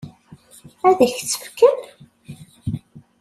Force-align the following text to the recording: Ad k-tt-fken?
Ad 0.87 0.99
k-tt-fken? 1.09 1.79